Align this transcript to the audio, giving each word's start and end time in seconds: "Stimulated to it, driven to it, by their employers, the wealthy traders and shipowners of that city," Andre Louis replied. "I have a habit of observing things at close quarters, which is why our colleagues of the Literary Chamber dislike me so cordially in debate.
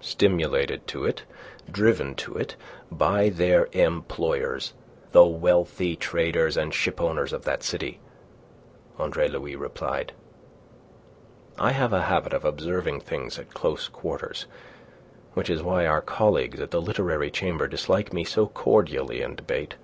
"Stimulated 0.00 0.84
to 0.88 1.04
it, 1.04 1.22
driven 1.70 2.16
to 2.16 2.36
it, 2.36 2.56
by 2.90 3.28
their 3.28 3.68
employers, 3.70 4.72
the 5.12 5.24
wealthy 5.24 5.94
traders 5.94 6.56
and 6.56 6.74
shipowners 6.74 7.32
of 7.32 7.44
that 7.44 7.62
city," 7.62 8.00
Andre 8.98 9.28
Louis 9.28 9.54
replied. 9.54 10.12
"I 11.56 11.70
have 11.70 11.92
a 11.92 12.02
habit 12.02 12.32
of 12.32 12.44
observing 12.44 12.98
things 13.02 13.38
at 13.38 13.54
close 13.54 13.86
quarters, 13.86 14.46
which 15.34 15.48
is 15.48 15.62
why 15.62 15.86
our 15.86 16.02
colleagues 16.02 16.58
of 16.58 16.70
the 16.70 16.82
Literary 16.82 17.30
Chamber 17.30 17.68
dislike 17.68 18.12
me 18.12 18.24
so 18.24 18.48
cordially 18.48 19.22
in 19.22 19.36
debate. 19.36 19.76